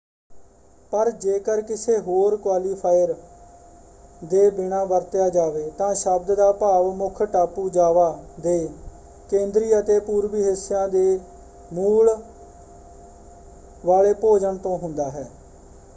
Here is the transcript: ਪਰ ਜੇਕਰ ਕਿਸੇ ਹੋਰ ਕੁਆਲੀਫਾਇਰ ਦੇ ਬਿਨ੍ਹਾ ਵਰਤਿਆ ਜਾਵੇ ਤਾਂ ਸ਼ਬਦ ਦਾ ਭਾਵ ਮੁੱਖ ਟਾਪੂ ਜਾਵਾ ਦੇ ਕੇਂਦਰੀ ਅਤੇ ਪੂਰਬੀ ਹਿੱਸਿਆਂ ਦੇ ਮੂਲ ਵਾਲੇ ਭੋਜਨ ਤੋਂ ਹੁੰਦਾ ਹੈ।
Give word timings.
ਪਰ 0.91 1.09
ਜੇਕਰ 1.15 1.59
ਕਿਸੇ 1.61 1.97
ਹੋਰ 1.99 2.35
ਕੁਆਲੀਫਾਇਰ 2.37 3.13
ਦੇ 4.21 4.49
ਬਿਨ੍ਹਾ 4.51 4.83
ਵਰਤਿਆ 4.85 5.27
ਜਾਵੇ 5.29 5.69
ਤਾਂ 5.77 5.93
ਸ਼ਬਦ 5.95 6.33
ਦਾ 6.35 6.51
ਭਾਵ 6.53 6.91
ਮੁੱਖ 6.93 7.21
ਟਾਪੂ 7.23 7.67
ਜਾਵਾ 7.69 8.09
ਦੇ 8.39 8.57
ਕੇਂਦਰੀ 9.29 9.77
ਅਤੇ 9.79 9.99
ਪੂਰਬੀ 10.01 10.43
ਹਿੱਸਿਆਂ 10.43 10.87
ਦੇ 10.87 11.19
ਮੂਲ 11.71 12.17
ਵਾਲੇ 13.83 14.13
ਭੋਜਨ 14.15 14.57
ਤੋਂ 14.57 14.77
ਹੁੰਦਾ 14.77 15.09
ਹੈ। 15.09 15.27